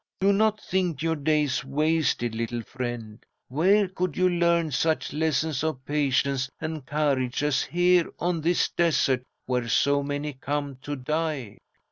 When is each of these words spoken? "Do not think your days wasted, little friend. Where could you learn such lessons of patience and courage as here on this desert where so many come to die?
"Do 0.19 0.33
not 0.33 0.59
think 0.59 1.03
your 1.03 1.15
days 1.15 1.63
wasted, 1.63 2.33
little 2.33 2.63
friend. 2.63 3.23
Where 3.49 3.87
could 3.87 4.17
you 4.17 4.27
learn 4.27 4.71
such 4.71 5.13
lessons 5.13 5.63
of 5.63 5.85
patience 5.85 6.49
and 6.59 6.83
courage 6.83 7.43
as 7.43 7.61
here 7.61 8.09
on 8.17 8.41
this 8.41 8.67
desert 8.69 9.21
where 9.45 9.67
so 9.67 10.01
many 10.01 10.33
come 10.33 10.77
to 10.77 10.95
die? 10.95 11.59